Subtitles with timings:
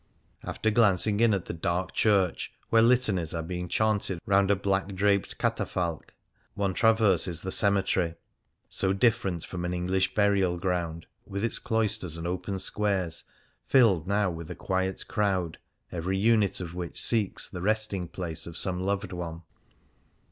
[0.43, 4.95] After glancing in at the dark church, where litanies are being chaunted round a black
[4.95, 6.11] draped catafalque,
[6.55, 8.15] one traverses the cemetery—
[8.67, 13.25] so different from an English burial ground— with its cloisters and open squares,
[13.67, 15.59] filled now with a quiet crowd,
[15.91, 19.43] every unit of which seeks the resting place of some loved one.